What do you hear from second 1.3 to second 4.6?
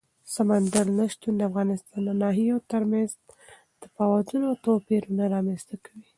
د افغانستان د ناحیو ترمنځ تفاوتونه او